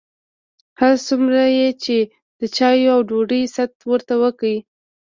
[0.79, 1.97] هر څومره یې چې
[2.39, 4.53] د چایو او ډوډۍ ست ورته وکړ.